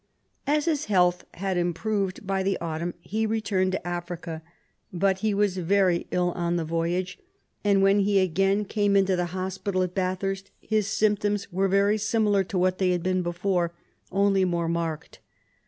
[0.47, 4.41] As his health had improved by the autumn he returned to Africa,
[4.91, 7.25] but he was very ill on the voyage out,
[7.65, 12.43] and when he again came into the hospital at Bathurst his symptoms were very similar
[12.45, 13.73] to what they had been before,
[14.11, 15.19] only more marked.